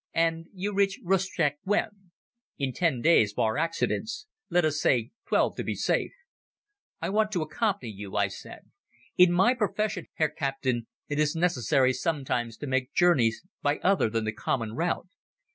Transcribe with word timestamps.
"And 0.15 0.47
you 0.51 0.73
reach 0.73 0.99
Rustchuk 1.03 1.57
when?" 1.61 2.09
"In 2.57 2.73
ten 2.73 3.01
days, 3.01 3.35
bar 3.35 3.59
accidents. 3.59 4.25
Let 4.49 4.65
us 4.65 4.81
say 4.81 5.11
twelve 5.27 5.55
to 5.57 5.63
be 5.63 5.75
safe." 5.75 6.11
"I 6.99 7.09
want 7.11 7.31
to 7.33 7.43
accompany 7.43 7.91
you," 7.91 8.15
I 8.15 8.27
said. 8.27 8.71
"In 9.15 9.31
my 9.31 9.53
profession, 9.53 10.07
Herr 10.15 10.29
Captain, 10.31 10.87
it 11.07 11.19
is 11.19 11.35
necessary 11.35 11.93
sometimes 11.93 12.57
to 12.57 12.65
make 12.65 12.95
journeys 12.95 13.43
by 13.61 13.77
other 13.83 14.09
than 14.09 14.25
the 14.25 14.33
common 14.33 14.73
route. 14.73 15.05